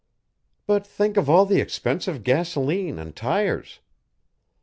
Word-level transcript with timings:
"But 0.65 0.87
think 0.87 1.15
of 1.15 1.29
all 1.29 1.45
the 1.45 1.61
expensive 1.61 2.23
gasoline 2.23 2.97
and 2.97 3.15
tires!" 3.15 3.81